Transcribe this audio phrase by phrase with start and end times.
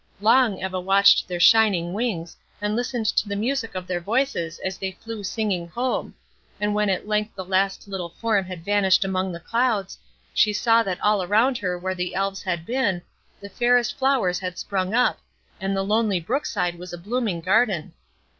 [0.19, 4.79] Long Eva watched their shining wings, and listened to the music of their voices as
[4.79, 6.15] they flew singing home,
[6.59, 9.99] and when at length the last little form had vanished among the clouds,
[10.33, 13.03] she saw that all around her where the Elves had been,
[13.39, 15.19] the fairest flowers had sprung up,
[15.59, 17.93] and the lonely brook side was a blooming garden.